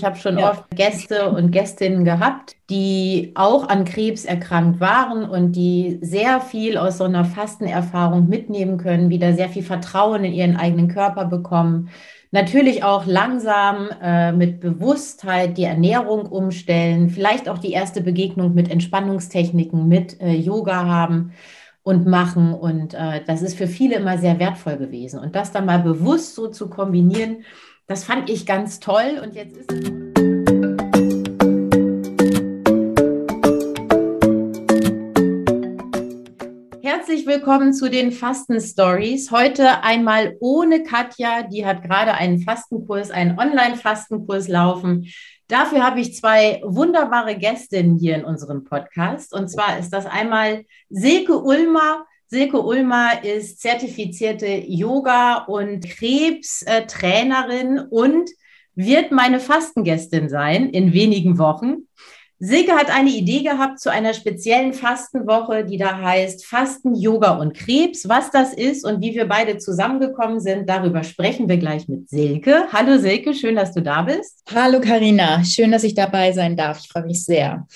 [0.00, 0.52] Ich habe schon ja.
[0.52, 6.78] oft Gäste und Gästinnen gehabt, die auch an Krebs erkrankt waren und die sehr viel
[6.78, 11.90] aus so einer Fastenerfahrung mitnehmen können, wieder sehr viel Vertrauen in ihren eigenen Körper bekommen.
[12.30, 18.70] Natürlich auch langsam äh, mit Bewusstheit die Ernährung umstellen, vielleicht auch die erste Begegnung mit
[18.70, 21.34] Entspannungstechniken, mit äh, Yoga haben
[21.82, 22.54] und machen.
[22.54, 25.20] Und äh, das ist für viele immer sehr wertvoll gewesen.
[25.20, 27.44] Und das dann mal bewusst so zu kombinieren,
[27.90, 29.20] das fand ich ganz toll.
[29.20, 29.78] Und jetzt ist es.
[36.80, 39.32] Herzlich willkommen zu den Fasten Stories.
[39.32, 45.08] Heute einmal ohne Katja, die hat gerade einen Fastenkurs, einen Online-Fastenkurs laufen.
[45.48, 49.34] Dafür habe ich zwei wunderbare Gästinnen hier in unserem Podcast.
[49.34, 52.06] Und zwar ist das einmal Silke Ulmer.
[52.32, 58.30] Silke Ulmer ist zertifizierte Yoga- und Krebstrainerin und
[58.76, 61.88] wird meine Fastengästin sein in wenigen Wochen.
[62.38, 67.54] Silke hat eine Idee gehabt zu einer speziellen Fastenwoche, die da heißt Fasten, Yoga und
[67.54, 68.08] Krebs.
[68.08, 72.68] Was das ist und wie wir beide zusammengekommen sind, darüber sprechen wir gleich mit Silke.
[72.72, 74.44] Hallo Silke, schön, dass du da bist.
[74.54, 76.78] Hallo Karina, schön, dass ich dabei sein darf.
[76.78, 77.66] Ich freue mich sehr.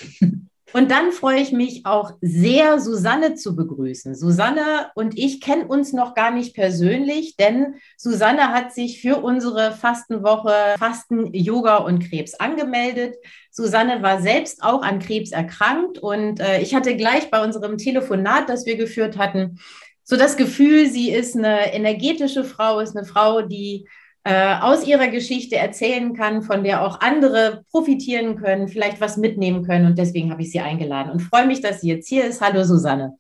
[0.75, 4.17] Und dann freue ich mich auch sehr, Susanne zu begrüßen.
[4.17, 9.71] Susanne und ich kennen uns noch gar nicht persönlich, denn Susanne hat sich für unsere
[9.71, 13.15] Fastenwoche Fasten, Yoga und Krebs angemeldet.
[13.53, 18.49] Susanne war selbst auch an Krebs erkrankt und äh, ich hatte gleich bei unserem Telefonat,
[18.49, 19.61] das wir geführt hatten,
[20.03, 23.87] so das Gefühl, sie ist eine energetische Frau, ist eine Frau, die
[24.25, 29.65] äh, aus ihrer Geschichte erzählen kann, von der auch andere profitieren können, vielleicht was mitnehmen
[29.65, 29.87] können.
[29.87, 32.41] Und deswegen habe ich sie eingeladen und freue mich, dass sie jetzt hier ist.
[32.41, 33.19] Hallo Susanne.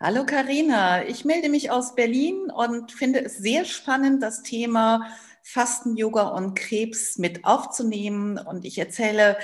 [0.00, 5.08] Hallo Karina, ich melde mich aus Berlin und finde es sehr spannend, das Thema
[5.42, 8.38] Fasten, Yoga und Krebs mit aufzunehmen.
[8.38, 9.38] Und ich erzähle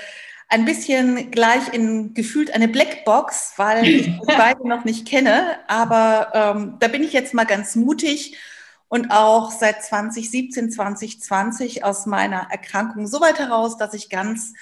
[0.47, 5.57] ein bisschen gleich in gefühlt eine Blackbox, weil ich beide noch nicht kenne.
[5.67, 8.37] Aber ähm, da bin ich jetzt mal ganz mutig
[8.95, 14.53] und auch seit 2017, 2020 aus meiner Erkrankung so weit heraus, dass ich ganz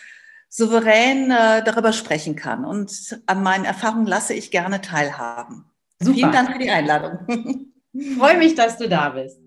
[0.49, 2.65] souverän äh, darüber sprechen kann.
[2.65, 5.65] Und an meinen Erfahrungen lasse ich gerne teilhaben.
[5.99, 6.15] Super.
[6.15, 7.19] Vielen Dank für die Einladung.
[8.17, 9.37] Freue mich, dass du da bist.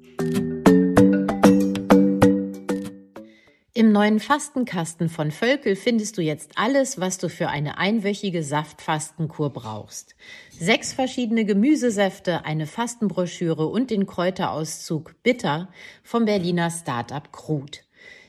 [3.77, 9.51] Im neuen Fastenkasten von Völkel findest du jetzt alles, was du für eine einwöchige Saftfastenkur
[9.51, 10.17] brauchst.
[10.51, 15.69] Sechs verschiedene Gemüsesäfte, eine Fastenbroschüre und den Kräuterauszug Bitter
[16.03, 17.83] vom Berliner Startup Krut.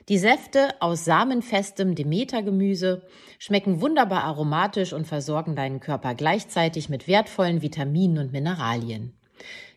[0.10, 3.08] Die Säfte aus samenfestem Demetergemüse
[3.40, 9.17] schmecken wunderbar aromatisch und versorgen deinen Körper gleichzeitig mit wertvollen Vitaminen und Mineralien.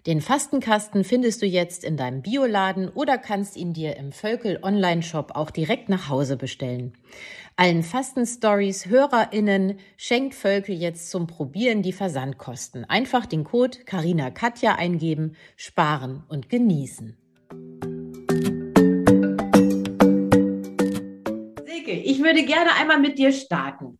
[0.07, 5.33] Den Fastenkasten findest du jetzt in deinem Bioladen oder kannst ihn dir im Völkel Online-Shop
[5.35, 6.95] auch direkt nach Hause bestellen.
[7.57, 12.87] Allen Fasten-Stories HörerInnen schenkt Völkel jetzt zum Probieren die Versandkosten.
[12.87, 17.19] Einfach den Code Carina Katja eingeben, sparen und genießen.
[21.67, 23.99] Silke, ich würde gerne einmal mit dir starten.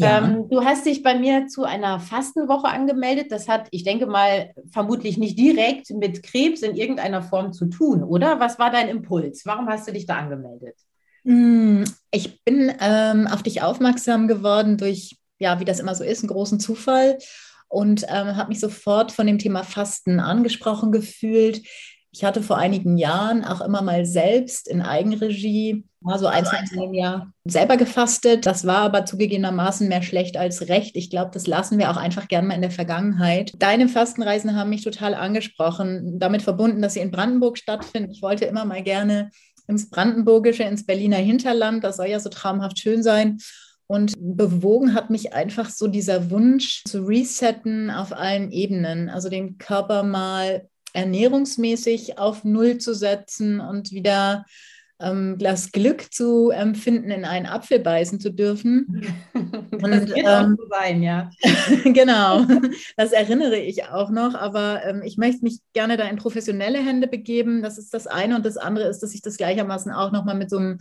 [0.00, 0.18] Ja.
[0.18, 3.30] Ähm, du hast dich bei mir zu einer Fastenwoche angemeldet.
[3.30, 8.02] Das hat, ich denke mal, vermutlich nicht direkt mit Krebs in irgendeiner Form zu tun,
[8.02, 8.40] oder?
[8.40, 9.42] Was war dein Impuls?
[9.44, 10.76] Warum hast du dich da angemeldet?
[11.24, 16.22] Hm, ich bin ähm, auf dich aufmerksam geworden durch, ja, wie das immer so ist,
[16.22, 17.18] einen großen Zufall
[17.68, 21.62] und ähm, habe mich sofort von dem Thema Fasten angesprochen gefühlt.
[22.12, 26.64] Ich hatte vor einigen Jahren auch immer mal selbst in Eigenregie, mal so ein, zwei
[26.74, 28.46] Mal im Jahr, selber gefastet.
[28.46, 30.96] Das war aber zugegebenermaßen mehr schlecht als recht.
[30.96, 33.52] Ich glaube, das lassen wir auch einfach gerne mal in der Vergangenheit.
[33.58, 38.10] Deine Fastenreisen haben mich total angesprochen, damit verbunden, dass sie in Brandenburg stattfinden.
[38.10, 39.30] Ich wollte immer mal gerne
[39.68, 41.84] ins Brandenburgische, ins Berliner Hinterland.
[41.84, 43.38] Das soll ja so traumhaft schön sein.
[43.86, 49.58] Und bewogen hat mich einfach so dieser Wunsch zu resetten auf allen Ebenen, also den
[49.58, 54.44] Körper mal ernährungsmäßig auf Null zu setzen und wieder
[55.00, 59.02] ähm, das Glück zu empfinden, in einen Apfel beißen zu dürfen.
[59.72, 61.30] Das und, wird ähm, auch so sein, ja.
[61.84, 62.44] genau,
[62.96, 67.06] das erinnere ich auch noch, aber ähm, ich möchte mich gerne da in professionelle Hände
[67.06, 67.62] begeben.
[67.62, 70.50] Das ist das eine und das andere ist, dass ich das gleichermaßen auch nochmal mit
[70.50, 70.78] so einem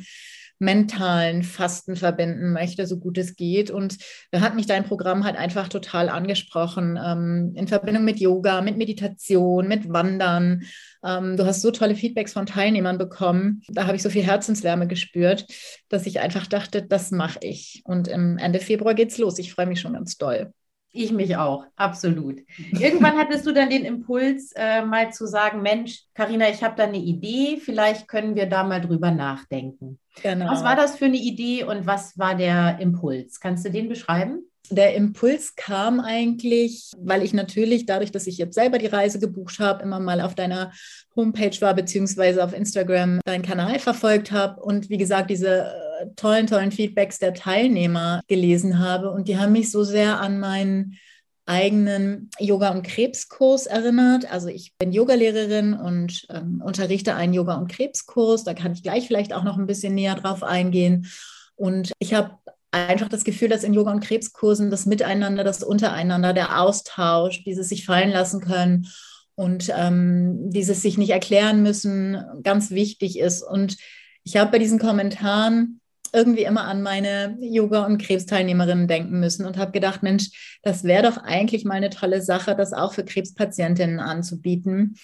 [0.60, 3.72] mentalen Fasten verbinden möchte, so gut es geht.
[3.72, 3.98] Und
[4.32, 8.78] da hat mich dein Programm halt einfach total angesprochen, ähm, in Verbindung mit Yoga, mit
[8.78, 10.64] Meditation, mit Wandern.
[11.04, 13.62] Ähm, du hast so tolle Feedbacks von Teilnehmern bekommen.
[13.70, 15.46] Da habe ich so viel Herzenswärme gespürt,
[15.88, 17.82] dass ich einfach dachte, das mache ich.
[17.86, 19.40] Und im Ende Februar geht's los.
[19.40, 20.54] Ich freue mich schon ganz doll.
[20.92, 22.40] Ich mich auch, absolut.
[22.72, 26.86] Irgendwann hattest du dann den Impuls, äh, mal zu sagen, Mensch, Karina, ich habe da
[26.86, 30.00] eine Idee, vielleicht können wir da mal drüber nachdenken.
[30.24, 30.52] Genau.
[30.52, 33.40] Was war das für eine Idee und was war der Impuls?
[33.40, 34.50] Kannst du den beschreiben?
[34.72, 39.60] Der Impuls kam eigentlich, weil ich natürlich dadurch, dass ich jetzt selber die Reise gebucht
[39.60, 40.72] habe, immer mal auf deiner
[41.16, 46.48] Homepage war, beziehungsweise auf Instagram deinen Kanal verfolgt habe und wie gesagt, diese äh, tollen,
[46.48, 49.12] tollen Feedbacks der Teilnehmer gelesen habe.
[49.12, 50.98] Und die haben mich so sehr an meinen
[51.46, 54.32] eigenen Yoga- und Krebskurs erinnert.
[54.32, 58.44] Also ich bin Yogalehrerin und ähm, unterrichte einen Yoga- und Krebskurs.
[58.44, 61.08] Da kann ich gleich vielleicht auch noch ein bisschen näher drauf eingehen.
[61.56, 62.38] Und ich habe
[62.72, 67.70] einfach das Gefühl, dass in Yoga- und Krebskursen das Miteinander, das Untereinander, der Austausch, dieses
[67.70, 68.88] sich fallen lassen können
[69.34, 73.42] und ähm, dieses sich nicht erklären müssen, ganz wichtig ist.
[73.42, 73.78] Und
[74.24, 75.79] ich habe bei diesen Kommentaren
[76.14, 81.04] irgendwie immer an meine Yoga- und Krebsteilnehmerinnen denken müssen und habe gedacht, Mensch, das wäre
[81.04, 84.96] doch eigentlich mal eine tolle Sache, das auch für Krebspatientinnen anzubieten.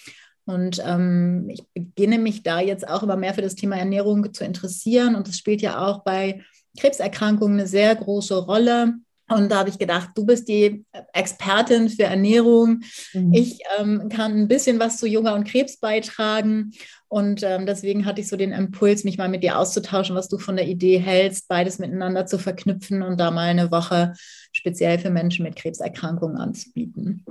[0.44, 4.44] Und ähm, ich beginne mich da jetzt auch immer mehr für das Thema Ernährung zu
[4.44, 5.16] interessieren.
[5.16, 6.42] Und das spielt ja auch bei
[6.78, 8.94] Krebserkrankungen eine sehr große Rolle.
[9.28, 12.82] Und da habe ich gedacht, du bist die Expertin für Ernährung.
[13.12, 13.32] Mhm.
[13.32, 16.72] Ich ähm, kann ein bisschen was zu Yoga und Krebs beitragen.
[17.08, 20.38] Und ähm, deswegen hatte ich so den Impuls, mich mal mit dir auszutauschen, was du
[20.38, 24.12] von der Idee hältst, beides miteinander zu verknüpfen und da mal eine Woche
[24.52, 27.24] speziell für Menschen mit Krebserkrankungen anzubieten.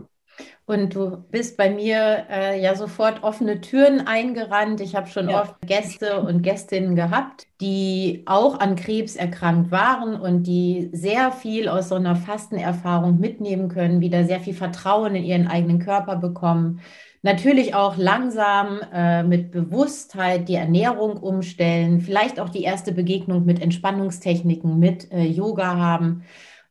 [0.68, 4.82] Und du bist bei mir äh, ja sofort offene Türen eingerannt.
[4.82, 5.42] Ich habe schon ja.
[5.42, 11.70] oft Gäste und Gästinnen gehabt, die auch an Krebs erkrankt waren und die sehr viel
[11.70, 16.82] aus so einer Fastenerfahrung mitnehmen können, wieder sehr viel Vertrauen in ihren eigenen Körper bekommen.
[17.22, 23.62] Natürlich auch langsam äh, mit Bewusstheit die Ernährung umstellen, vielleicht auch die erste Begegnung mit
[23.62, 26.24] Entspannungstechniken, mit äh, Yoga haben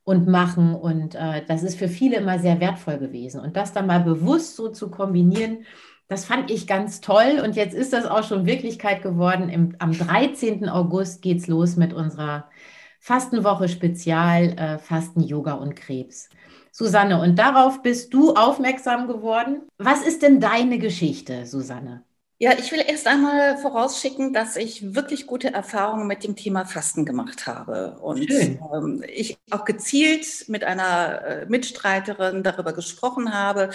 [0.05, 0.73] und machen.
[0.73, 3.41] Und äh, das ist für viele immer sehr wertvoll gewesen.
[3.41, 5.65] Und das dann mal bewusst so zu kombinieren,
[6.07, 7.41] das fand ich ganz toll.
[7.43, 9.49] Und jetzt ist das auch schon Wirklichkeit geworden.
[9.49, 10.69] Im, am 13.
[10.69, 12.49] August geht es los mit unserer
[12.99, 16.29] Fastenwoche Spezial äh, Fasten, Yoga und Krebs.
[16.71, 19.61] Susanne, und darauf bist du aufmerksam geworden.
[19.77, 22.03] Was ist denn deine Geschichte, Susanne?
[22.45, 27.03] Ja, ich will erst einmal vorausschicken, dass ich wirklich gute Erfahrungen mit dem Thema Fasten
[27.03, 33.71] gemacht habe und ähm, ich auch gezielt mit einer äh, Mitstreiterin darüber gesprochen habe.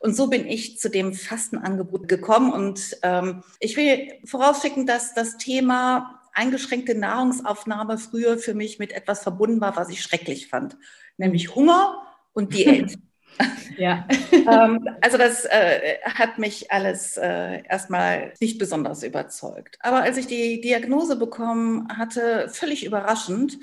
[0.00, 2.50] Und so bin ich zu dem Fastenangebot gekommen.
[2.50, 9.22] Und ähm, ich will vorausschicken, dass das Thema eingeschränkte Nahrungsaufnahme früher für mich mit etwas
[9.22, 10.78] verbunden war, was ich schrecklich fand,
[11.18, 12.96] nämlich Hunger und Diät.
[13.76, 14.06] Ja.
[14.32, 19.78] ähm, also das äh, hat mich alles äh, erstmal nicht besonders überzeugt.
[19.80, 23.58] Aber als ich die Diagnose bekommen hatte, völlig überraschend,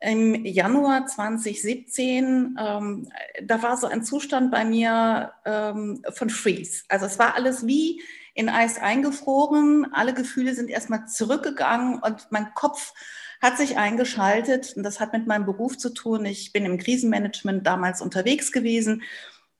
[0.00, 3.08] im Januar 2017, ähm,
[3.42, 6.84] da war so ein Zustand bei mir ähm, von Freeze.
[6.88, 8.02] Also es war alles wie
[8.34, 9.92] in Eis eingefroren.
[9.92, 12.92] Alle Gefühle sind erstmal zurückgegangen und mein Kopf
[13.46, 16.24] hat sich eingeschaltet und das hat mit meinem Beruf zu tun.
[16.24, 19.02] Ich bin im Krisenmanagement damals unterwegs gewesen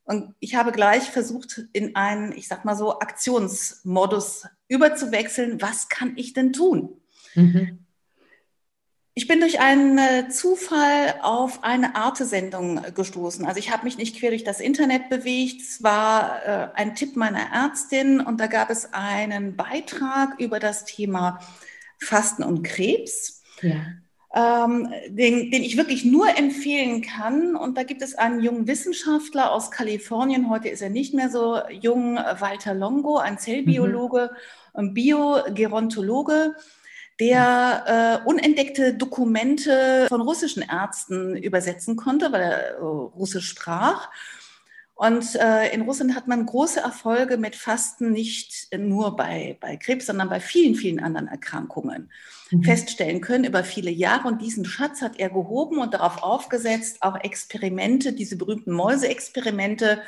[0.03, 5.63] und ich habe gleich versucht, in einen, ich sag mal so, Aktionsmodus überzuwechseln.
[5.63, 7.01] Was kann ich denn tun?
[7.35, 7.79] Mhm.
[9.15, 13.47] Ich bin durch einen äh, Zufall auf eine Arte-Sendung gestoßen.
[13.47, 15.63] Also ich habe mich nicht quer durch das Internet bewegt.
[15.63, 20.85] Es war äh, ein Tipp meiner Ärztin und da gab es einen Beitrag über das
[20.85, 21.41] Thema
[21.99, 24.65] Fasten und Krebs ja.
[24.65, 27.57] ähm, den, den ich wirklich nur empfehlen kann.
[27.57, 31.59] Und da gibt es einen jungen Wissenschaftler aus Kalifornien, heute ist er nicht mehr so
[31.71, 34.31] jung, Walter Longo, ein Zellbiologe,
[34.75, 34.95] mhm.
[34.95, 36.55] Biogerontologe
[37.19, 44.11] der äh, unentdeckte Dokumente von russischen Ärzten übersetzen konnte, weil er äh, Russisch sprach.
[44.99, 50.07] Und äh, in Russland hat man große Erfolge mit Fasten, nicht nur bei, bei Krebs,
[50.07, 52.11] sondern bei vielen, vielen anderen Erkrankungen
[52.51, 52.63] mhm.
[52.63, 54.27] feststellen können über viele Jahre.
[54.27, 60.01] Und diesen Schatz hat er gehoben und darauf aufgesetzt, auch Experimente, diese berühmten Mäuseexperimente,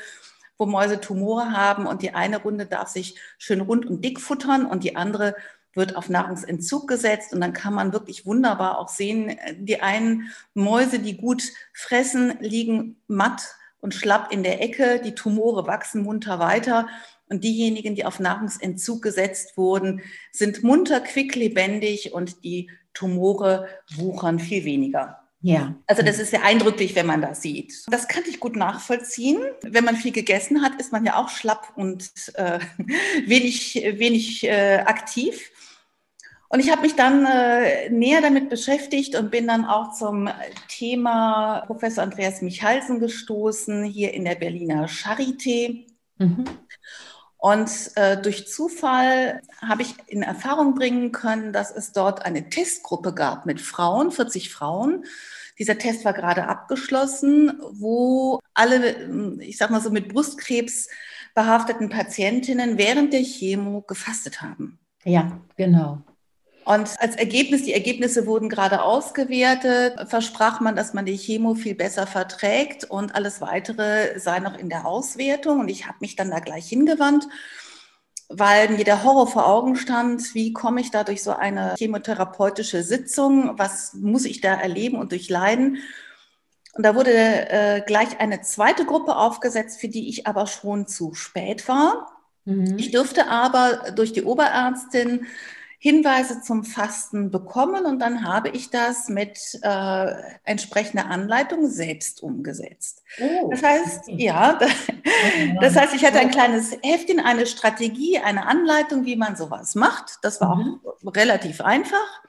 [0.56, 4.64] wo Mäuse Tumore haben und die eine Runde darf sich schön rund und dick futtern
[4.64, 5.36] und die andere
[5.74, 10.98] wird auf Nahrungsentzug gesetzt und dann kann man wirklich wunderbar auch sehen, die einen Mäuse,
[10.98, 11.42] die gut
[11.74, 16.88] fressen, liegen matt und schlapp in der Ecke, die Tumore wachsen munter weiter
[17.28, 24.64] und diejenigen, die auf Nahrungsentzug gesetzt wurden, sind munter, quicklebendig und die Tumore wuchern viel
[24.64, 25.20] weniger.
[25.40, 25.76] Ja.
[25.86, 27.72] Also das ist sehr eindrücklich, wenn man das sieht.
[27.88, 29.38] Das kann ich gut nachvollziehen.
[29.62, 32.58] Wenn man viel gegessen hat, ist man ja auch schlapp und äh,
[33.26, 35.52] wenig, wenig äh, aktiv.
[36.50, 40.30] Und ich habe mich dann äh, näher damit beschäftigt und bin dann auch zum
[40.68, 45.86] Thema Professor Andreas Michalsen gestoßen, hier in der Berliner Charité.
[46.16, 46.44] Mhm.
[47.36, 53.14] Und äh, durch Zufall habe ich in Erfahrung bringen können, dass es dort eine Testgruppe
[53.14, 55.04] gab mit Frauen, 40 Frauen.
[55.58, 60.88] Dieser Test war gerade abgeschlossen, wo alle, ich sag mal so, mit Brustkrebs
[61.34, 64.80] behafteten Patientinnen während der Chemo gefastet haben.
[65.04, 66.02] Ja, genau.
[66.68, 71.74] Und als Ergebnis, die Ergebnisse wurden gerade ausgewertet, versprach man, dass man die Chemo viel
[71.74, 75.60] besser verträgt und alles weitere sei noch in der Auswertung.
[75.60, 77.26] Und ich habe mich dann da gleich hingewandt,
[78.28, 82.82] weil mir der Horror vor Augen stand, wie komme ich da durch so eine chemotherapeutische
[82.82, 85.78] Sitzung, was muss ich da erleben und durchleiden.
[86.74, 91.14] Und da wurde äh, gleich eine zweite Gruppe aufgesetzt, für die ich aber schon zu
[91.14, 92.12] spät war.
[92.44, 92.76] Mhm.
[92.76, 95.26] Ich durfte aber durch die Oberärztin
[95.80, 103.04] Hinweise zum Fasten bekommen und dann habe ich das mit äh, entsprechender Anleitung selbst umgesetzt.
[103.20, 104.58] Oh, das heißt, ja,
[105.60, 110.18] das heißt, ich hatte ein kleines Heftchen, eine Strategie, eine Anleitung, wie man sowas macht.
[110.22, 110.80] Das war mhm.
[110.84, 112.22] auch relativ einfach.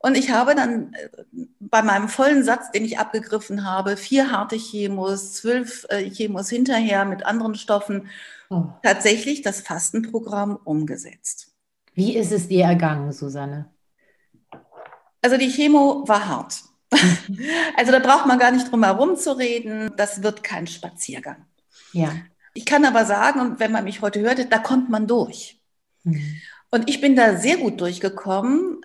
[0.00, 1.08] Und ich habe dann äh,
[1.60, 7.04] bei meinem vollen Satz, den ich abgegriffen habe, vier harte Chemos, zwölf äh, Chemos hinterher
[7.04, 8.08] mit anderen Stoffen,
[8.50, 8.64] oh.
[8.82, 11.51] tatsächlich das Fastenprogramm umgesetzt.
[11.94, 13.70] Wie ist es dir ergangen, Susanne?
[15.20, 16.62] Also die Chemo war hart.
[17.76, 19.92] also da braucht man gar nicht drum herum zu reden.
[19.96, 21.46] Das wird kein Spaziergang.
[21.92, 22.12] Ja.
[22.54, 25.60] Ich kann aber sagen, und wenn man mich heute hört, da kommt man durch.
[26.04, 26.40] Mhm.
[26.70, 28.80] Und ich bin da sehr gut durchgekommen,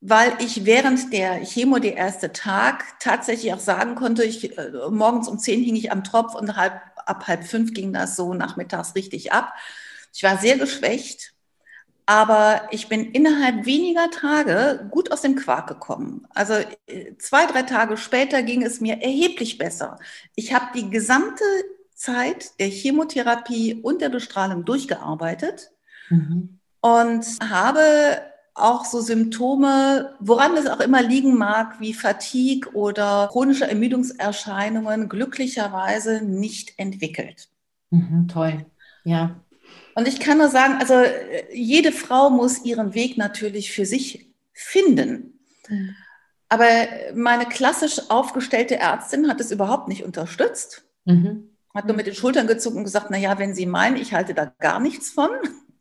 [0.00, 5.28] weil ich während der Chemo, der erste Tag, tatsächlich auch sagen konnte, ich, äh, morgens
[5.28, 8.94] um zehn hing ich am Tropf und halb, ab halb fünf ging das so nachmittags
[8.96, 9.54] richtig ab.
[10.12, 11.31] Ich war sehr geschwächt
[12.12, 16.26] aber ich bin innerhalb weniger Tage gut aus dem Quark gekommen.
[16.34, 16.52] Also
[16.86, 19.98] äh, zwei, drei Tage später ging es mir erheblich besser.
[20.34, 21.42] Ich habe die gesamte
[21.94, 25.70] Zeit der Chemotherapie und der Bestrahlung durchgearbeitet
[26.10, 26.58] mhm.
[26.82, 27.80] und habe
[28.52, 36.20] auch so Symptome, woran es auch immer liegen mag, wie Fatigue oder chronische Ermüdungserscheinungen, glücklicherweise
[36.20, 37.48] nicht entwickelt.
[37.88, 38.66] Mhm, toll,
[39.04, 39.40] ja.
[39.94, 40.94] Und ich kann nur sagen, also
[41.52, 45.38] jede Frau muss ihren Weg natürlich für sich finden.
[45.68, 45.94] Mhm.
[46.48, 46.66] Aber
[47.14, 50.84] meine klassisch aufgestellte Ärztin hat es überhaupt nicht unterstützt.
[51.04, 51.48] Mhm.
[51.74, 54.34] Hat nur mit den Schultern gezuckt und gesagt, na ja, wenn Sie meinen, ich halte
[54.34, 55.30] da gar nichts von.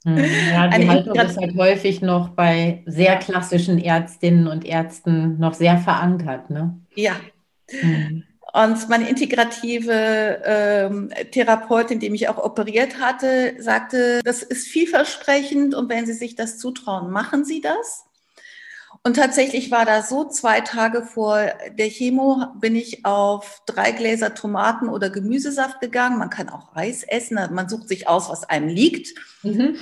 [0.05, 0.17] Mhm.
[0.17, 5.53] Ja, die Eine Haltung ist halt häufig noch bei sehr klassischen Ärztinnen und Ärzten noch
[5.53, 6.49] sehr verankert.
[6.49, 6.79] Ne?
[6.95, 7.15] Ja.
[7.81, 8.23] Mhm.
[8.53, 15.89] Und meine integrative ähm, Therapeutin, die mich auch operiert hatte, sagte, das ist vielversprechend und
[15.89, 18.05] wenn Sie sich das zutrauen, machen Sie das.
[19.03, 21.39] Und tatsächlich war das so, zwei Tage vor
[21.71, 26.19] der Chemo bin ich auf drei Gläser Tomaten oder Gemüsesaft gegangen.
[26.19, 29.17] Man kann auch Reis essen, man sucht sich aus, was einem liegt.
[29.41, 29.77] Mhm.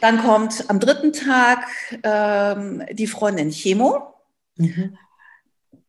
[0.00, 1.66] Dann kommt am dritten Tag
[2.04, 4.14] ähm, die Freundin Chemo.
[4.56, 4.96] Mhm.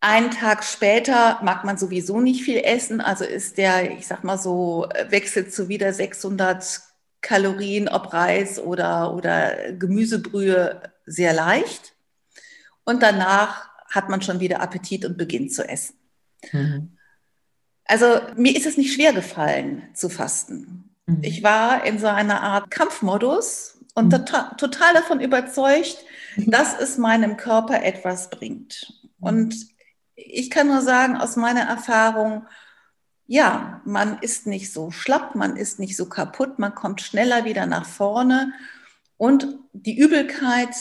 [0.03, 4.37] Einen Tag später mag man sowieso nicht viel essen, also ist der, ich sag mal
[4.37, 6.81] so, wechselt zu wieder 600
[7.21, 11.93] Kalorien, ob Reis oder, oder Gemüsebrühe, sehr leicht.
[12.83, 15.95] Und danach hat man schon wieder Appetit und beginnt zu essen.
[16.51, 16.97] Mhm.
[17.85, 20.95] Also mir ist es nicht schwer gefallen zu fasten.
[21.05, 21.19] Mhm.
[21.21, 24.11] Ich war in so einer Art Kampfmodus und mhm.
[24.11, 25.97] total, total davon überzeugt,
[26.37, 28.93] dass es meinem Körper etwas bringt.
[29.19, 29.69] Und
[30.27, 32.45] ich kann nur sagen, aus meiner Erfahrung,
[33.27, 37.65] ja, man ist nicht so schlapp, man ist nicht so kaputt, man kommt schneller wieder
[37.65, 38.53] nach vorne.
[39.17, 40.75] Und die Übelkeit,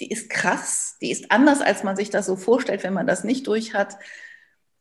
[0.00, 3.22] die ist krass, die ist anders, als man sich das so vorstellt, wenn man das
[3.22, 3.98] nicht durch hat.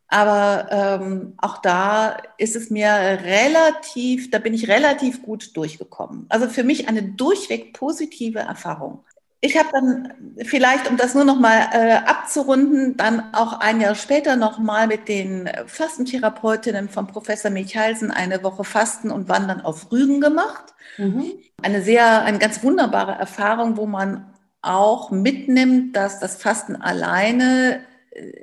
[0.07, 6.25] Aber ähm, auch da ist es mir relativ, da bin ich relativ gut durchgekommen.
[6.27, 9.05] Also für mich eine durchweg positive Erfahrung.
[9.43, 10.13] Ich habe dann
[10.45, 14.85] vielleicht, um das nur noch mal äh, abzurunden, dann auch ein Jahr später noch mal
[14.85, 20.75] mit den Fastentherapeutinnen von Professor Michalsen eine Woche Fasten und Wandern auf Rügen gemacht.
[20.97, 21.31] Mhm.
[21.63, 24.31] Eine sehr, eine ganz wunderbare Erfahrung, wo man
[24.61, 27.81] auch mitnimmt, dass das Fasten alleine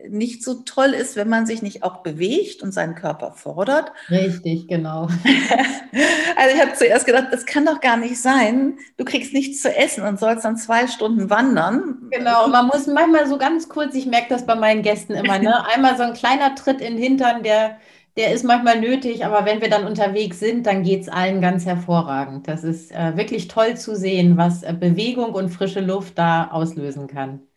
[0.08, 3.92] nicht so toll ist, wenn man sich nicht auch bewegt und seinen Körper fordert.
[4.08, 5.02] Richtig, genau.
[6.36, 8.78] also ich habe zuerst gedacht, das kann doch gar nicht sein.
[8.96, 12.08] Du kriegst nichts zu essen und sollst dann zwei Stunden wandern.
[12.10, 15.66] Genau, man muss manchmal so ganz kurz, ich merke das bei meinen Gästen immer, ne?
[15.74, 17.76] einmal so ein kleiner Tritt in den Hintern, der,
[18.16, 21.66] der ist manchmal nötig, aber wenn wir dann unterwegs sind, dann geht es allen ganz
[21.66, 22.48] hervorragend.
[22.48, 27.06] Das ist äh, wirklich toll zu sehen, was äh, Bewegung und frische Luft da auslösen
[27.06, 27.47] kann.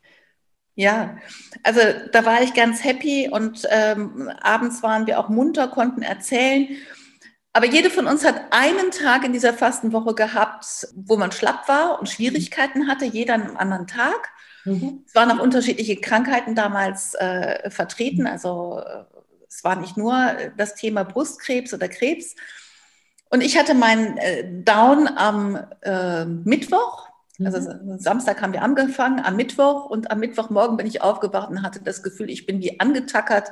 [0.82, 1.16] Ja,
[1.62, 1.80] also
[2.12, 6.70] da war ich ganz happy und ähm, abends waren wir auch munter, konnten erzählen.
[7.54, 12.00] Aber jede von uns hat einen Tag in dieser Fastenwoche gehabt, wo man schlapp war
[12.00, 14.30] und Schwierigkeiten hatte, jeder an einem anderen Tag.
[14.66, 15.04] Mhm.
[15.06, 18.26] Es waren auch unterschiedliche Krankheiten damals äh, vertreten.
[18.26, 19.04] Also äh,
[19.48, 22.34] es war nicht nur das Thema Brustkrebs oder Krebs.
[23.30, 27.11] Und ich hatte meinen äh, Down am äh, Mittwoch.
[27.46, 28.00] Also mhm.
[28.00, 29.86] Samstag haben wir angefangen, am Mittwoch.
[29.86, 33.52] Und am Mittwochmorgen bin ich aufgewacht und hatte das Gefühl, ich bin wie angetackert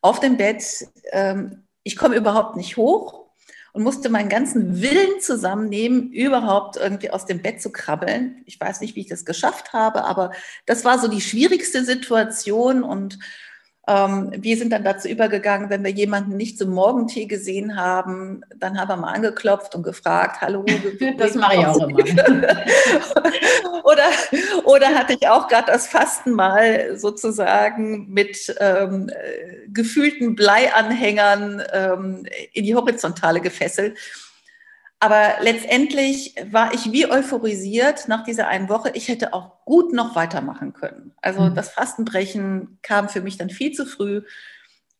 [0.00, 0.86] auf dem Bett.
[1.12, 3.26] Ähm, ich komme überhaupt nicht hoch
[3.72, 8.42] und musste meinen ganzen Willen zusammennehmen, überhaupt irgendwie aus dem Bett zu krabbeln.
[8.46, 10.32] Ich weiß nicht, wie ich das geschafft habe, aber
[10.64, 13.18] das war so die schwierigste Situation und
[13.88, 18.88] wir sind dann dazu übergegangen, wenn wir jemanden nicht zum Morgentee gesehen haben, dann haben
[18.88, 20.64] wir mal angeklopft und gefragt, hallo.
[21.18, 21.98] das mache ich auch immer.
[23.84, 24.08] oder,
[24.64, 29.08] oder hatte ich auch gerade das Fasten mal sozusagen mit ähm,
[29.68, 33.96] gefühlten Bleianhängern ähm, in die Horizontale gefesselt.
[34.98, 38.90] Aber letztendlich war ich wie euphorisiert nach dieser einen Woche.
[38.94, 41.12] Ich hätte auch gut noch weitermachen können.
[41.20, 41.54] Also mhm.
[41.54, 44.22] das Fastenbrechen kam für mich dann viel zu früh.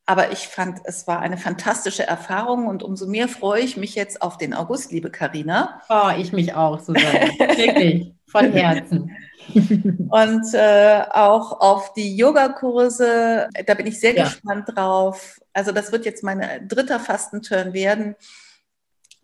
[0.04, 4.22] Aber ich fand, es war eine fantastische Erfahrung und umso mehr freue ich mich jetzt
[4.22, 5.80] auf den August, liebe Karina.
[5.88, 7.30] Oh, ich mich auch, Susanne.
[7.38, 9.10] Wirklich, von Herzen.
[9.54, 13.48] und äh, auch auf die Yogakurse.
[13.66, 14.24] Da bin ich sehr ja.
[14.24, 15.40] gespannt drauf.
[15.52, 18.16] Also das wird jetzt mein dritter Fastenturn werden.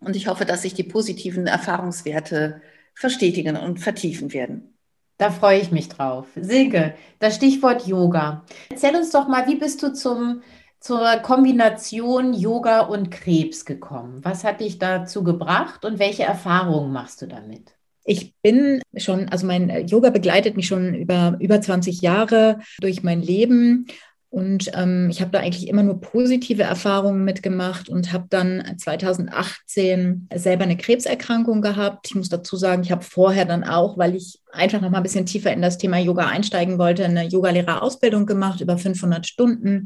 [0.05, 2.61] Und ich hoffe, dass sich die positiven Erfahrungswerte
[2.95, 4.73] verstetigen und vertiefen werden.
[5.17, 6.27] Da freue ich mich drauf.
[6.35, 8.45] Silke, das Stichwort Yoga.
[8.69, 10.41] Erzähl uns doch mal, wie bist du zum,
[10.79, 14.19] zur Kombination Yoga und Krebs gekommen?
[14.23, 17.75] Was hat dich dazu gebracht und welche Erfahrungen machst du damit?
[18.05, 23.21] Ich bin schon, also mein Yoga begleitet mich schon über über 20 Jahre durch mein
[23.21, 23.85] Leben
[24.33, 30.27] und ähm, ich habe da eigentlich immer nur positive Erfahrungen mitgemacht und habe dann 2018
[30.33, 32.07] selber eine Krebserkrankung gehabt.
[32.07, 35.03] Ich muss dazu sagen, ich habe vorher dann auch, weil ich einfach noch mal ein
[35.03, 39.85] bisschen tiefer in das Thema Yoga einsteigen wollte, eine Yogalehrerausbildung gemacht über 500 Stunden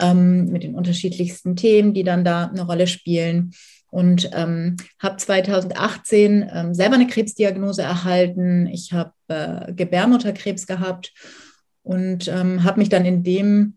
[0.00, 3.52] ähm, mit den unterschiedlichsten Themen, die dann da eine Rolle spielen
[3.90, 8.66] und ähm, habe 2018 ähm, selber eine Krebsdiagnose erhalten.
[8.66, 11.12] Ich habe äh, Gebärmutterkrebs gehabt
[11.84, 13.76] und ähm, habe mich dann in dem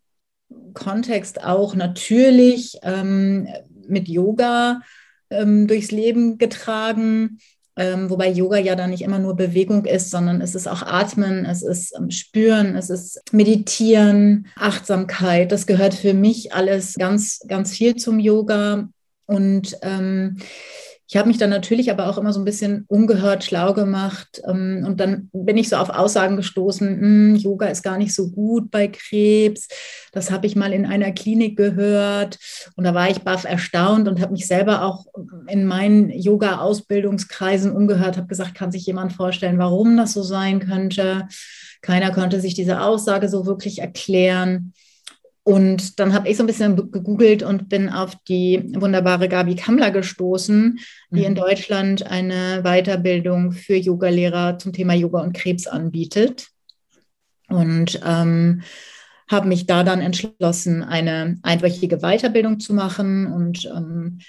[0.73, 3.47] Kontext auch natürlich ähm,
[3.87, 4.81] mit Yoga
[5.29, 7.39] ähm, durchs Leben getragen.
[7.75, 11.45] Ähm, wobei Yoga ja dann nicht immer nur Bewegung ist, sondern es ist auch Atmen,
[11.45, 15.51] es ist ähm, Spüren, es ist Meditieren, Achtsamkeit.
[15.51, 18.89] Das gehört für mich alles ganz, ganz viel zum Yoga.
[19.27, 20.37] Und ähm,
[21.09, 24.41] ich habe mich dann natürlich aber auch immer so ein bisschen ungehört schlau gemacht.
[24.45, 28.29] Ähm, und dann bin ich so auf Aussagen gestoßen, hm, Yoga ist gar nicht so
[28.29, 29.69] gut bei Krebs.
[30.11, 32.37] Das habe ich mal in einer Klinik gehört.
[32.75, 35.05] Und da war ich baff erstaunt und habe mich selber auch
[35.47, 41.29] in meinen Yoga-Ausbildungskreisen umgehört, habe gesagt, kann sich jemand vorstellen, warum das so sein könnte?
[41.81, 44.73] Keiner konnte sich diese Aussage so wirklich erklären.
[45.47, 49.91] Und dann habe ich so ein bisschen gegoogelt und bin auf die wunderbare Gabi Kammler
[49.91, 50.77] gestoßen,
[51.09, 51.25] die mhm.
[51.25, 56.49] in Deutschland eine Weiterbildung für Yogalehrer zum Thema Yoga und Krebs anbietet.
[57.47, 58.61] Und ähm,
[59.31, 63.31] habe mich da dann entschlossen, eine einwöchige Weiterbildung zu machen.
[63.31, 64.19] Und ähm,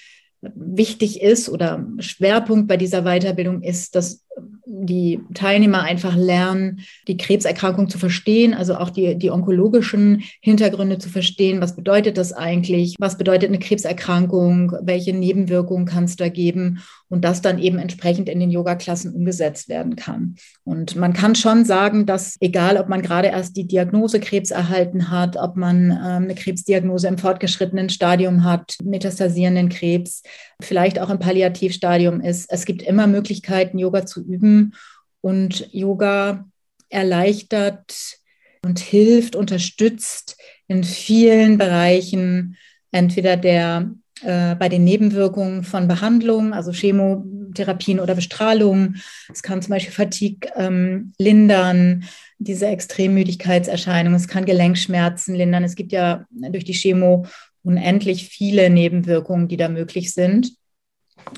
[0.41, 4.25] wichtig ist oder Schwerpunkt bei dieser Weiterbildung ist, dass
[4.67, 11.09] die Teilnehmer einfach lernen, die Krebserkrankung zu verstehen, also auch die, die onkologischen Hintergründe zu
[11.09, 11.61] verstehen.
[11.61, 12.95] Was bedeutet das eigentlich?
[12.99, 14.73] Was bedeutet eine Krebserkrankung?
[14.83, 16.81] Welche Nebenwirkungen kann es da geben?
[17.09, 20.37] Und das dann eben entsprechend in den Yoga-Klassen umgesetzt werden kann.
[20.65, 25.11] Und man kann schon sagen, dass egal, ob man gerade erst die Diagnose Krebs erhalten
[25.11, 30.23] hat, ob man ähm, eine Krebsdiagnose im fortgeschrittenen Stadium hat, metastasierenden Krebs,
[30.61, 34.75] vielleicht auch im Palliativstadium ist, es gibt immer Möglichkeiten, Yoga zu üben.
[35.21, 36.47] Und Yoga
[36.89, 38.19] erleichtert
[38.65, 42.57] und hilft, unterstützt in vielen Bereichen,
[42.93, 43.91] entweder der
[44.23, 48.97] äh, bei den Nebenwirkungen von Behandlungen, also Chemotherapien oder Bestrahlung.
[49.33, 52.05] Es kann zum Beispiel Fatigue ähm, lindern,
[52.39, 54.19] diese Extremmüdigkeitserscheinungen.
[54.19, 55.65] Es kann Gelenkschmerzen lindern.
[55.65, 57.27] Es gibt ja durch die Chemo
[57.63, 60.53] unendlich viele Nebenwirkungen, die da möglich sind.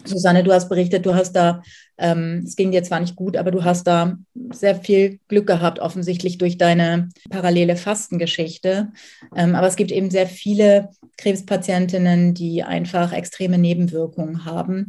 [0.05, 1.63] Susanne, du hast berichtet, du hast da
[2.01, 4.17] ähm, es ging dir zwar nicht gut, aber du hast da
[4.53, 8.91] sehr viel Glück gehabt, offensichtlich durch deine parallele Fastengeschichte.
[9.37, 14.89] Ähm, aber es gibt eben sehr viele Krebspatientinnen, die einfach extreme Nebenwirkungen haben.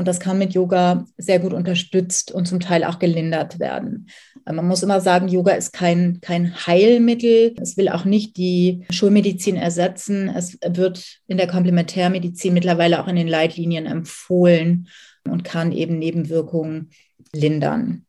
[0.00, 4.08] Und das kann mit Yoga sehr gut unterstützt und zum Teil auch gelindert werden.
[4.46, 7.54] Äh, man muss immer sagen, Yoga ist kein, kein Heilmittel.
[7.60, 10.30] Es will auch nicht die Schulmedizin ersetzen.
[10.34, 14.88] Es wird in der Komplementärmedizin mittlerweile auch in den Leitlinien empfohlen
[15.28, 16.88] und kann eben Nebenwirkungen
[17.34, 18.06] lindern.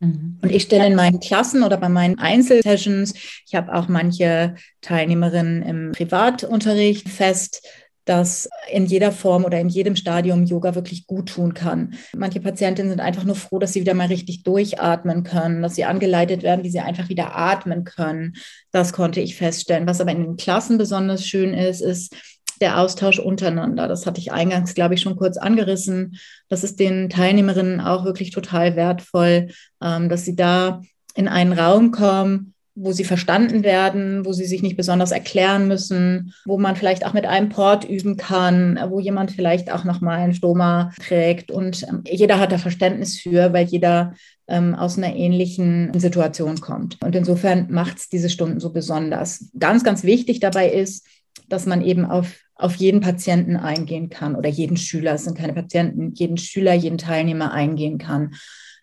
[0.00, 0.38] Mhm.
[0.40, 3.12] Und ich stelle in meinen Klassen oder bei meinen Einzelsessions,
[3.46, 7.62] ich habe auch manche Teilnehmerinnen im Privatunterricht fest,
[8.06, 11.94] dass in jeder Form oder in jedem Stadium Yoga wirklich gut tun kann.
[12.14, 15.84] Manche Patientinnen sind einfach nur froh, dass sie wieder mal richtig durchatmen können, dass sie
[15.84, 18.36] angeleitet werden, wie sie einfach wieder atmen können.
[18.70, 19.86] Das konnte ich feststellen.
[19.86, 22.14] Was aber in den Klassen besonders schön ist, ist,
[22.60, 23.88] der Austausch untereinander.
[23.88, 26.16] Das hatte ich eingangs, glaube ich, schon kurz angerissen.
[26.48, 29.48] Das ist den Teilnehmerinnen auch wirklich total wertvoll,
[29.82, 30.80] ähm, dass sie da
[31.14, 36.34] in einen Raum kommen, wo sie verstanden werden, wo sie sich nicht besonders erklären müssen,
[36.44, 40.34] wo man vielleicht auch mit einem Port üben kann, wo jemand vielleicht auch nochmal einen
[40.34, 41.50] Stoma trägt.
[41.50, 44.14] Und ähm, jeder hat da Verständnis für, weil jeder
[44.46, 47.02] ähm, aus einer ähnlichen Situation kommt.
[47.02, 49.50] Und insofern macht es diese Stunden so besonders.
[49.58, 51.06] Ganz, ganz wichtig dabei ist,
[51.48, 55.52] dass man eben auf auf jeden Patienten eingehen kann oder jeden Schüler, es sind keine
[55.52, 58.34] Patienten, jeden Schüler, jeden Teilnehmer eingehen kann,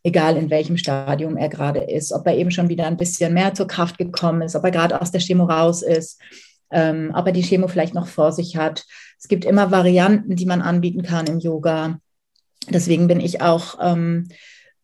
[0.03, 3.53] egal in welchem Stadium er gerade ist, ob er eben schon wieder ein bisschen mehr
[3.53, 6.19] zur Kraft gekommen ist, ob er gerade aus der Chemo raus ist,
[6.71, 8.85] ähm, ob er die Chemo vielleicht noch vor sich hat.
[9.17, 11.99] Es gibt immer Varianten, die man anbieten kann im Yoga.
[12.69, 14.27] Deswegen bin ich auch ähm,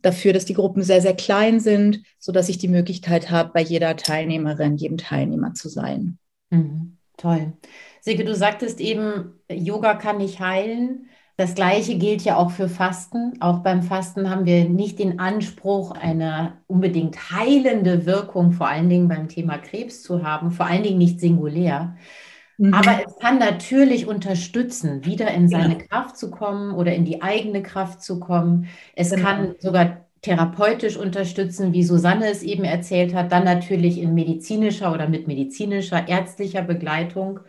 [0.01, 3.97] dafür, dass die Gruppen sehr, sehr klein sind, sodass ich die Möglichkeit habe, bei jeder
[3.97, 6.17] Teilnehmerin, jedem Teilnehmer zu sein.
[6.49, 6.97] Mhm.
[7.17, 7.51] Toll.
[7.99, 11.09] Silke, du sagtest eben, Yoga kann nicht heilen.
[11.39, 13.31] Das Gleiche gilt ja auch für Fasten.
[13.39, 19.07] Auch beim Fasten haben wir nicht den Anspruch, eine unbedingt heilende Wirkung, vor allen Dingen
[19.07, 21.95] beim Thema Krebs zu haben, vor allen Dingen nicht singulär.
[22.57, 22.73] Mhm.
[22.73, 25.85] Aber es kann natürlich unterstützen, wieder in seine ja.
[25.85, 28.67] Kraft zu kommen oder in die eigene Kraft zu kommen.
[28.93, 29.23] Es genau.
[29.25, 35.07] kann sogar therapeutisch unterstützen, wie Susanne es eben erzählt hat, dann natürlich in medizinischer oder
[35.07, 37.39] mit medizinischer, ärztlicher Begleitung.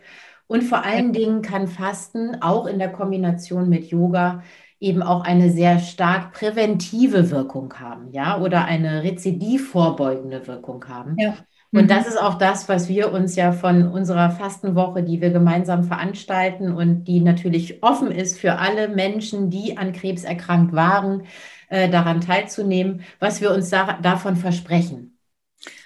[0.51, 4.43] Und vor allen Dingen kann Fasten auch in der Kombination mit Yoga
[4.81, 11.15] eben auch eine sehr stark präventive Wirkung haben, ja, oder eine rezidivvorbeugende Wirkung haben.
[11.17, 11.35] Ja.
[11.71, 11.87] Und mhm.
[11.87, 16.73] das ist auch das, was wir uns ja von unserer Fastenwoche, die wir gemeinsam veranstalten
[16.73, 21.23] und die natürlich offen ist für alle Menschen, die an Krebs erkrankt waren,
[21.69, 25.17] äh, daran teilzunehmen, was wir uns da, davon versprechen.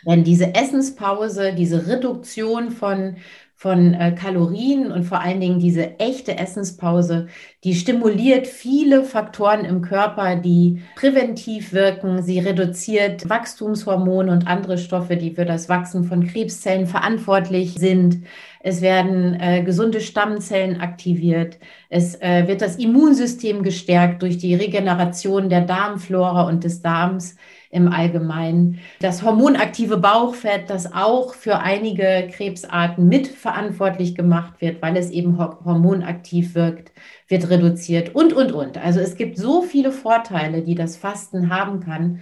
[0.08, 3.18] Denn diese Essenspause, diese Reduktion von,
[3.66, 7.26] von äh, Kalorien und vor allen Dingen diese echte Essenspause,
[7.64, 12.22] die stimuliert viele Faktoren im Körper, die präventiv wirken.
[12.22, 18.26] Sie reduziert Wachstumshormone und andere Stoffe, die für das Wachsen von Krebszellen verantwortlich sind.
[18.60, 21.58] Es werden äh, gesunde Stammzellen aktiviert.
[21.90, 27.36] Es äh, wird das Immunsystem gestärkt durch die Regeneration der Darmflora und des Darms
[27.70, 28.80] im Allgemeinen.
[29.00, 36.56] Das hormonaktive Bauchfett, das auch für einige Krebsarten mitverantwortlich gemacht wird, weil es eben hormonaktiv
[36.56, 36.92] wirkt,
[37.28, 38.78] wird reduziert und, und, und.
[38.78, 42.20] Also es gibt so viele Vorteile, die das Fasten haben kann.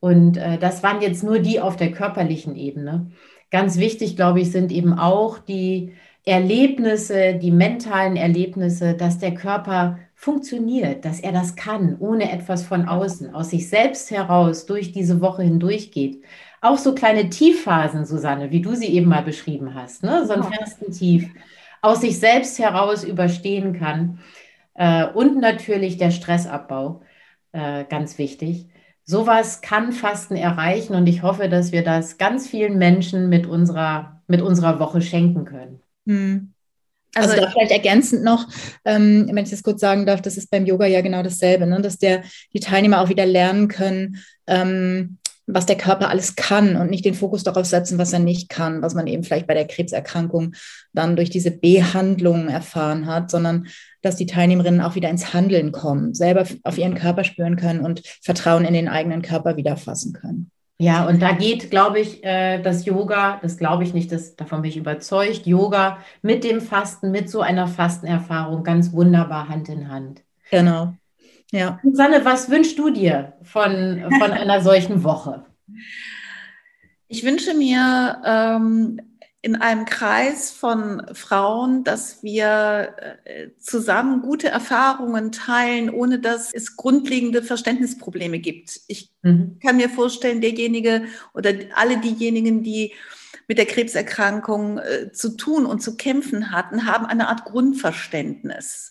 [0.00, 3.10] Und äh, das waren jetzt nur die auf der körperlichen Ebene.
[3.50, 9.98] Ganz wichtig, glaube ich, sind eben auch die Erlebnisse, die mentalen Erlebnisse, dass der Körper
[10.16, 15.20] funktioniert, dass er das kann, ohne etwas von außen, aus sich selbst heraus durch diese
[15.20, 16.24] Woche hindurchgeht.
[16.62, 20.26] Auch so kleine Tiefphasen, Susanne, wie du sie eben mal beschrieben hast, ne?
[20.26, 21.28] so ein festen Tief,
[21.82, 24.18] aus sich selbst heraus überstehen kann.
[24.74, 27.02] Äh, und natürlich der Stressabbau,
[27.52, 28.68] äh, ganz wichtig.
[29.04, 34.22] Sowas kann Fasten erreichen und ich hoffe, dass wir das ganz vielen Menschen mit unserer,
[34.26, 35.80] mit unserer Woche schenken können.
[36.06, 36.54] Hm.
[37.16, 38.46] Also, also da vielleicht ergänzend noch,
[38.84, 41.80] ähm, wenn ich das kurz sagen darf, das ist beim Yoga ja genau dasselbe, ne?
[41.80, 46.90] dass der, die Teilnehmer auch wieder lernen können, ähm, was der Körper alles kann und
[46.90, 49.66] nicht den Fokus darauf setzen, was er nicht kann, was man eben vielleicht bei der
[49.66, 50.54] Krebserkrankung
[50.92, 53.68] dann durch diese Behandlung erfahren hat, sondern
[54.02, 58.02] dass die Teilnehmerinnen auch wieder ins Handeln kommen, selber auf ihren Körper spüren können und
[58.22, 60.50] Vertrauen in den eigenen Körper wieder fassen können.
[60.78, 64.60] Ja, und da geht, glaube ich, äh, das Yoga, das glaube ich nicht, das, davon
[64.60, 69.88] bin ich überzeugt, Yoga mit dem Fasten, mit so einer Fastenerfahrung ganz wunderbar Hand in
[69.88, 70.22] Hand.
[70.50, 70.92] Genau.
[71.50, 71.80] Ja.
[71.82, 75.46] Susanne, was wünschst du dir von, von einer solchen Woche?
[77.08, 79.00] Ich wünsche mir ähm,
[79.42, 82.94] in einem Kreis von Frauen, dass wir
[83.24, 88.80] äh, zusammen gute Erfahrungen teilen, ohne dass es grundlegende Verständnisprobleme gibt.
[88.88, 89.58] Ich mhm.
[89.62, 92.94] kann mir vorstellen, derjenige oder alle diejenigen, die
[93.48, 98.90] mit der Krebserkrankung äh, zu tun und zu kämpfen hatten, haben eine Art Grundverständnis.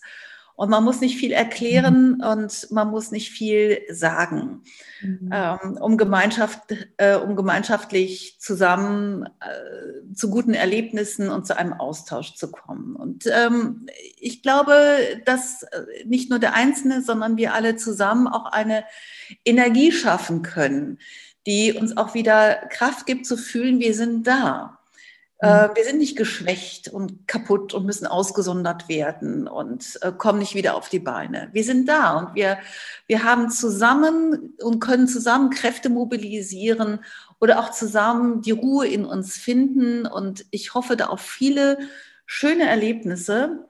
[0.56, 4.62] Und man muss nicht viel erklären und man muss nicht viel sagen,
[5.02, 5.30] mhm.
[5.30, 6.60] ähm, um, Gemeinschaft,
[6.96, 12.96] äh, um gemeinschaftlich zusammen äh, zu guten Erlebnissen und zu einem Austausch zu kommen.
[12.96, 13.86] Und ähm,
[14.18, 18.84] ich glaube, dass äh, nicht nur der Einzelne, sondern wir alle zusammen auch eine
[19.44, 20.98] Energie schaffen können,
[21.46, 24.75] die uns auch wieder Kraft gibt zu fühlen, wir sind da.
[25.38, 25.70] Äh, mhm.
[25.74, 30.74] wir sind nicht geschwächt und kaputt und müssen ausgesondert werden und äh, kommen nicht wieder
[30.74, 31.50] auf die Beine.
[31.52, 32.58] Wir sind da und wir,
[33.06, 37.00] wir haben zusammen und können zusammen Kräfte mobilisieren
[37.38, 40.06] oder auch zusammen die Ruhe in uns finden.
[40.06, 41.78] Und ich hoffe da auf viele
[42.24, 43.68] schöne Erlebnisse,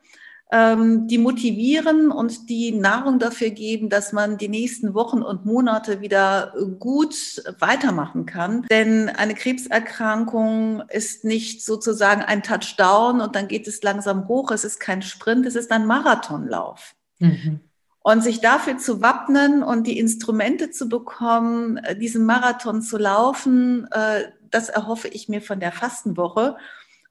[0.52, 6.54] die motivieren und die Nahrung dafür geben, dass man die nächsten Wochen und Monate wieder
[6.78, 8.62] gut weitermachen kann.
[8.70, 14.52] Denn eine Krebserkrankung ist nicht sozusagen ein Touchdown und dann geht es langsam hoch.
[14.52, 16.94] Es ist kein Sprint, es ist ein Marathonlauf.
[17.18, 17.60] Mhm.
[18.02, 23.88] Und sich dafür zu wappnen und die Instrumente zu bekommen, äh, diesen Marathon zu laufen,
[23.90, 26.56] äh, das erhoffe ich mir von der Fastenwoche.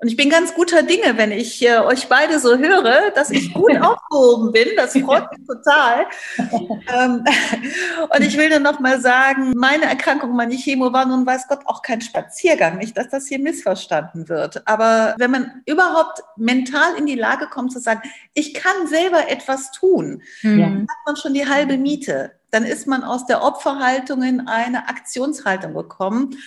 [0.05, 3.51] Und ich bin ganz guter Dinge, wenn ich äh, euch beide so höre, dass ich
[3.55, 4.67] gut aufgehoben bin.
[4.77, 6.05] Das freut mich total.
[6.37, 7.23] ähm,
[8.15, 11.61] und ich will nur noch mal sagen, meine Erkrankung, meine Chemo war nun weiß Gott
[11.65, 12.77] auch kein Spaziergang.
[12.77, 14.67] Nicht, dass das hier missverstanden wird.
[14.67, 19.71] Aber wenn man überhaupt mental in die Lage kommt zu sagen, ich kann selber etwas
[19.71, 20.59] tun, mhm.
[20.59, 22.33] dann hat man schon die halbe Miete.
[22.51, 26.37] Dann ist man aus der Opferhaltung in eine Aktionshaltung gekommen.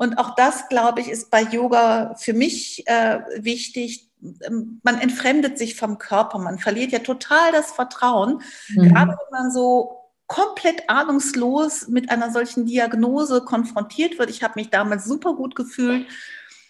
[0.00, 4.08] Und auch das, glaube ich, ist bei Yoga für mich äh, wichtig.
[4.46, 8.88] Ähm, man entfremdet sich vom Körper, man verliert ja total das Vertrauen, mhm.
[8.88, 14.30] gerade wenn man so komplett ahnungslos mit einer solchen Diagnose konfrontiert wird.
[14.30, 16.06] Ich habe mich damals super gut gefühlt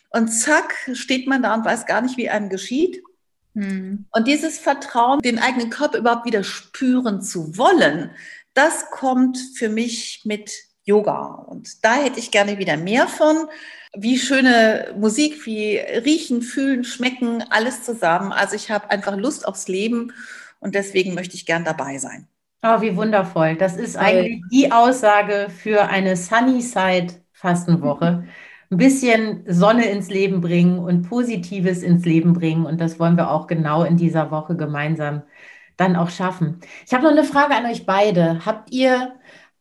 [0.09, 3.01] und zack steht man da und weiß gar nicht, wie einem geschieht.
[3.55, 4.07] Mhm.
[4.11, 8.11] Und dieses Vertrauen, den eigenen Körper überhaupt wieder spüren zu wollen,
[8.55, 10.51] das kommt für mich mit
[10.85, 11.45] Yoga.
[11.47, 13.49] Und da hätte ich gerne wieder mehr von.
[13.95, 18.33] Wie schöne Musik, wie riechen, fühlen, schmecken, alles zusammen.
[18.33, 20.13] Also ich habe einfach Lust aufs Leben
[20.61, 22.29] und deswegen möchte ich gern dabei sein.
[22.63, 23.57] Oh, wie wundervoll.
[23.57, 28.25] Das ist eigentlich die Aussage für eine Sunnyside Fastenwoche.
[28.71, 32.67] Ein bisschen Sonne ins Leben bringen und Positives ins Leben bringen.
[32.67, 35.23] Und das wollen wir auch genau in dieser Woche gemeinsam
[35.79, 36.61] dann auch schaffen.
[36.87, 38.45] Ich habe noch eine Frage an euch beide.
[38.45, 39.15] Habt ihr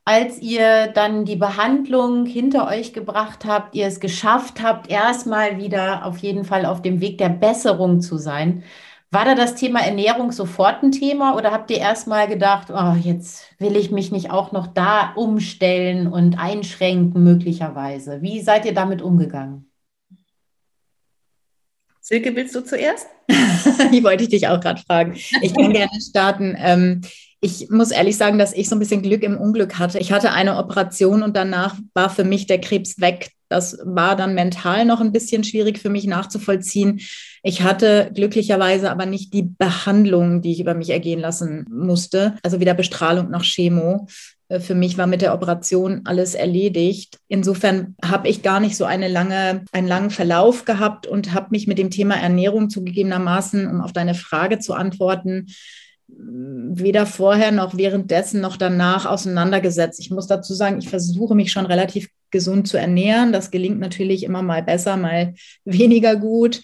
[0.06, 6.06] als ihr dann die Behandlung hinter euch gebracht habt, ihr es geschafft habt, erstmal wieder
[6.06, 8.64] auf jeden Fall auf dem Weg der Besserung zu sein,
[9.12, 13.44] war da das Thema Ernährung sofort ein Thema oder habt ihr erstmal gedacht, oh, jetzt
[13.58, 18.22] will ich mich nicht auch noch da umstellen und einschränken möglicherweise?
[18.22, 19.70] Wie seid ihr damit umgegangen?
[22.02, 23.08] Silke, willst du zuerst?
[23.92, 25.14] Die wollte ich dich auch gerade fragen.
[25.42, 26.56] Ich kann gerne starten.
[26.58, 27.02] Ähm,
[27.42, 30.00] ich muss ehrlich sagen, dass ich so ein bisschen Glück im Unglück hatte.
[30.00, 33.32] Ich hatte eine Operation und danach war für mich der Krebs weg.
[33.48, 37.00] Das war dann mental noch ein bisschen schwierig für mich nachzuvollziehen.
[37.42, 42.36] Ich hatte glücklicherweise aber nicht die Behandlung, die ich über mich ergehen lassen musste.
[42.44, 44.08] Also weder Bestrahlung noch Chemo.
[44.50, 47.18] Äh, für mich war mit der Operation alles erledigt.
[47.28, 51.68] Insofern habe ich gar nicht so eine lange, einen langen Verlauf gehabt und habe mich
[51.68, 55.48] mit dem Thema Ernährung zugegebenermaßen, um auf deine Frage zu antworten,
[56.18, 60.00] weder vorher noch währenddessen noch danach auseinandergesetzt.
[60.00, 63.34] Ich muss dazu sagen, ich versuche mich schon relativ gesund zu ernähren.
[63.34, 65.34] Das gelingt natürlich immer mal besser, mal
[65.66, 66.62] weniger gut.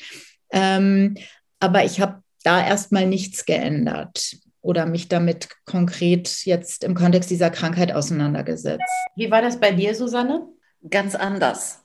[0.51, 1.15] Ähm,
[1.59, 7.49] aber ich habe da erstmal nichts geändert oder mich damit konkret jetzt im Kontext dieser
[7.49, 8.81] Krankheit auseinandergesetzt.
[9.15, 10.47] Wie war das bei dir, Susanne?
[10.89, 11.79] Ganz anders.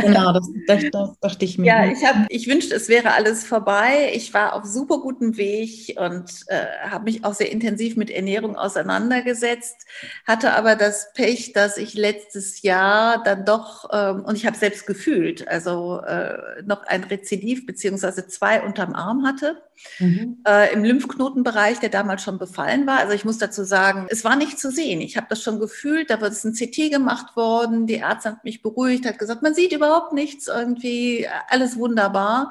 [0.00, 1.66] Genau, das, das, das dachte ich mir.
[1.66, 4.10] Ja, ich, hab, ich wünschte, es wäre alles vorbei.
[4.14, 8.56] Ich war auf super gutem Weg und äh, habe mich auch sehr intensiv mit Ernährung
[8.56, 9.86] auseinandergesetzt,
[10.26, 14.86] hatte aber das Pech, dass ich letztes Jahr dann doch, ähm, und ich habe selbst
[14.86, 19.62] gefühlt, also äh, noch ein Rezidiv beziehungsweise zwei unterm Arm hatte.
[19.98, 20.38] Mhm.
[20.46, 22.98] Äh, im Lymphknotenbereich, der damals schon befallen war.
[22.98, 25.00] Also ich muss dazu sagen, es war nicht zu sehen.
[25.00, 28.44] Ich habe das schon gefühlt, da wird es ein CT gemacht worden, die Ärzte hat
[28.44, 32.50] mich beruhigt, hat gesagt, man sieht überhaupt nichts, irgendwie alles wunderbar.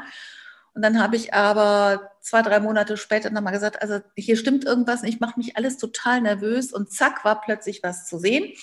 [0.74, 5.02] Und dann habe ich aber zwei, drei Monate später nochmal gesagt, also hier stimmt irgendwas
[5.02, 8.54] und ich mache mich alles total nervös und zack war plötzlich was zu sehen.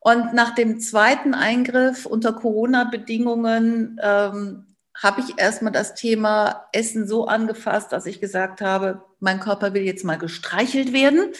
[0.00, 7.26] Und nach dem zweiten Eingriff unter Corona-Bedingungen ähm, habe ich erstmal das Thema Essen so
[7.26, 11.32] angefasst, dass ich gesagt habe, mein Körper will jetzt mal gestreichelt werden.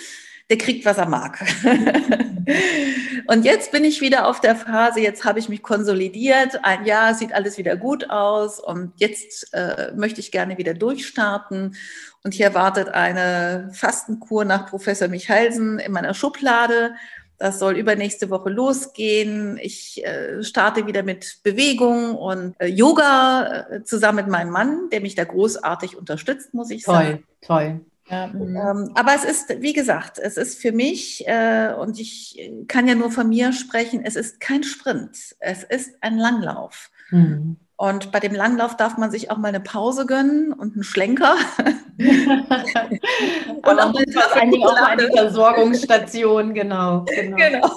[0.49, 1.45] Der kriegt, was er mag.
[3.27, 6.65] und jetzt bin ich wieder auf der Phase, jetzt habe ich mich konsolidiert.
[6.65, 11.75] Ein Jahr sieht alles wieder gut aus und jetzt äh, möchte ich gerne wieder durchstarten.
[12.23, 16.95] Und hier wartet eine Fastenkur nach Professor Michalsen in meiner Schublade.
[17.39, 19.59] Das soll übernächste Woche losgehen.
[19.61, 25.03] Ich äh, starte wieder mit Bewegung und äh, Yoga äh, zusammen mit meinem Mann, der
[25.03, 27.25] mich da großartig unterstützt, muss ich toll, sagen.
[27.43, 27.81] Toll, toll.
[28.09, 28.57] Ja, mhm.
[28.57, 32.95] ähm, aber es ist, wie gesagt, es ist für mich, äh, und ich kann ja
[32.95, 36.90] nur von mir sprechen, es ist kein Sprint, es ist ein Langlauf.
[37.11, 37.57] Mhm.
[37.79, 41.35] Und bei dem Langlauf darf man sich auch mal eine Pause gönnen und einen Schlenker.
[41.99, 43.95] und auch,
[44.35, 47.37] eine auch eine Versorgungsstation, genau, genau.
[47.37, 47.77] genau.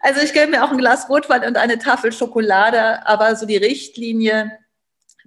[0.00, 3.58] Also ich gönne mir auch ein Glas Rotwein und eine Tafel Schokolade, aber so die
[3.58, 4.52] Richtlinie,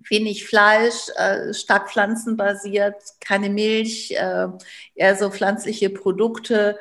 [0.09, 4.47] wenig Fleisch, äh, stark pflanzenbasiert, keine Milch, äh,
[4.95, 6.77] eher so pflanzliche Produkte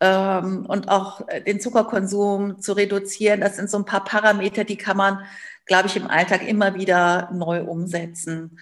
[0.00, 3.40] ähm, und auch den Zuckerkonsum zu reduzieren.
[3.40, 5.24] Das sind so ein paar Parameter, die kann man
[5.66, 8.58] glaube ich, im Alltag immer wieder neu umsetzen.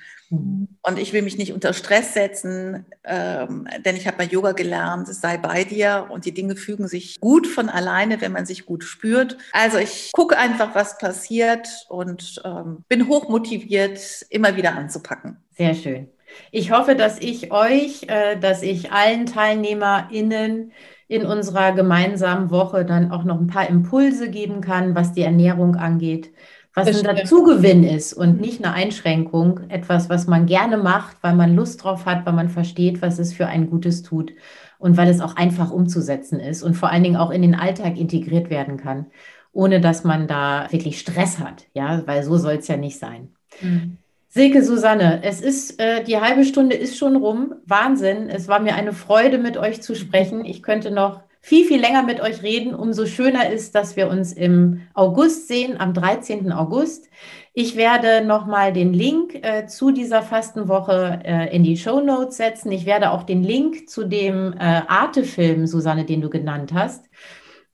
[0.83, 5.09] Und ich will mich nicht unter Stress setzen, ähm, denn ich habe bei Yoga gelernt,
[5.09, 8.67] es sei bei dir und die Dinge fügen sich gut von alleine, wenn man sich
[8.67, 9.39] gut spürt.
[9.53, 15.39] Also ich gucke einfach, was passiert und ähm, bin hoch motiviert, immer wieder anzupacken.
[15.57, 16.09] Sehr schön.
[16.51, 20.73] Ich hoffe, dass ich euch, äh, dass ich allen TeilnehmerInnen
[21.09, 25.77] in unserer gemeinsamen Woche dann auch noch ein paar Impulse geben kann, was die Ernährung
[25.77, 26.31] angeht
[26.75, 31.35] was das ein Dazugewinn ist und nicht eine Einschränkung, etwas, was man gerne macht, weil
[31.35, 34.33] man Lust drauf hat, weil man versteht, was es für ein Gutes tut
[34.79, 37.97] und weil es auch einfach umzusetzen ist und vor allen Dingen auch in den Alltag
[37.97, 39.07] integriert werden kann,
[39.53, 43.29] ohne dass man da wirklich Stress hat, ja, weil so soll es ja nicht sein.
[43.61, 43.99] Mhm.
[44.29, 47.55] Silke, Susanne, es ist, äh, die halbe Stunde ist schon rum.
[47.67, 48.29] Wahnsinn.
[48.29, 50.45] Es war mir eine Freude, mit euch zu sprechen.
[50.45, 52.75] Ich könnte noch viel, viel länger mit euch reden.
[52.75, 56.51] Umso schöner ist, dass wir uns im August sehen, am 13.
[56.53, 57.11] August.
[57.53, 62.73] Ich werde nochmal den Link äh, zu dieser Fastenwoche äh, in die Show Notes setzen.
[62.73, 67.11] Ich werde auch den Link zu dem äh, Arte-Film, Susanne, den du genannt hast,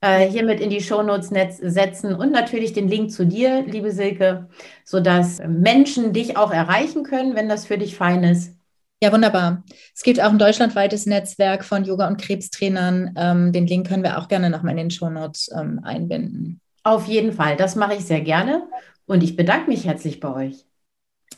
[0.01, 4.49] äh, hiermit in die Show Notes setzen und natürlich den Link zu dir, liebe Silke,
[4.85, 8.60] sodass Menschen dich auch erreichen können, wenn das für dich fein ist.
[9.03, 9.65] Ja, wunderbar.
[9.95, 13.15] Es gibt auch ein deutschlandweites Netzwerk von Yoga- und Krebstrainern.
[13.17, 16.61] Ähm, den Link können wir auch gerne nochmal in den Shownotes ähm, einbinden.
[16.83, 18.69] Auf jeden Fall, das mache ich sehr gerne
[19.07, 20.67] und ich bedanke mich herzlich bei euch.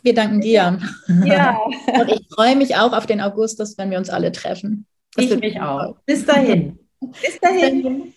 [0.02, 0.80] Wir danken dir.
[1.24, 1.60] Ja.
[2.00, 4.86] und ich freue mich auch auf den Augustus, wenn wir uns alle treffen.
[5.14, 5.96] Das ich mich auch.
[6.06, 6.78] Bis dahin.
[7.00, 8.12] Bis dahin.